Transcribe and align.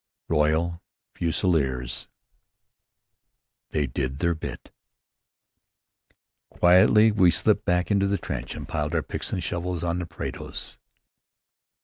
Royal 0.29 0.81
Fusiliers. 1.13 2.07
"They 3.69 3.85
did 3.85 4.17
their 4.17 4.33
bit." 4.33 4.71
Quietly 6.49 7.11
we 7.11 7.29
slipped 7.29 7.65
back 7.65 7.91
into 7.91 8.07
the 8.07 8.17
trench 8.17 8.55
and 8.55 8.67
piled 8.67 8.95
our 8.95 9.03
picks 9.03 9.31
and 9.31 9.43
shovels 9.43 9.83
on 9.83 9.99
the 9.99 10.07
parados. 10.07 10.79